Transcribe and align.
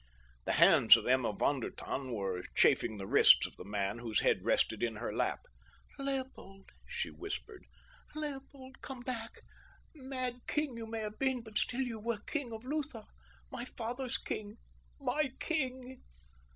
The 0.45 0.53
hands 0.53 0.97
of 0.97 1.05
Emma 1.05 1.31
von 1.31 1.59
der 1.59 1.69
Tann 1.69 2.11
were 2.11 2.41
chafing 2.55 2.97
the 2.97 3.05
wrists 3.05 3.45
of 3.45 3.55
the 3.55 3.63
man 3.63 3.99
whose 3.99 4.21
head 4.21 4.43
rested 4.43 4.81
in 4.81 4.95
her 4.95 5.13
lap. 5.13 5.41
"Leopold!" 5.99 6.71
she 6.87 7.11
whispered. 7.11 7.63
"Leopold, 8.15 8.81
come 8.81 9.01
back! 9.01 9.41
Mad 9.93 10.39
king 10.47 10.75
you 10.75 10.87
may 10.87 11.01
have 11.01 11.19
been, 11.19 11.41
but 11.43 11.59
still 11.59 11.81
you 11.81 11.99
were 11.99 12.17
king 12.17 12.51
of 12.51 12.63
Lutha—my 12.65 13.65
father's 13.65 14.17
king—my 14.17 15.33
king." 15.39 16.01